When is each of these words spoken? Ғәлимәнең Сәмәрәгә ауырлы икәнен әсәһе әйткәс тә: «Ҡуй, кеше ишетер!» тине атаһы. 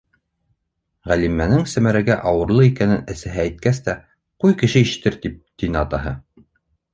Ғәлимәнең 1.09 1.67
Сәмәрәгә 1.73 2.15
ауырлы 2.29 2.65
икәнен 2.69 3.03
әсәһе 3.17 3.43
әйткәс 3.45 3.81
тә: 3.89 3.95
«Ҡуй, 4.45 4.57
кеше 4.63 4.83
ишетер!» 4.87 5.21
тине 5.35 5.81
атаһы. 5.85 6.17